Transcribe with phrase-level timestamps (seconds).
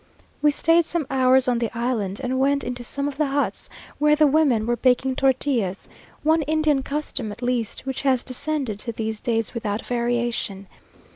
[0.41, 3.69] We staid some hours on the island, and went into some of the huts,
[3.99, 5.87] where the women were baking tortillas,
[6.23, 10.65] one Indian custom, at least, which has descended to these days without variation.